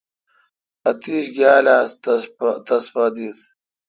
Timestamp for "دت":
3.15-3.37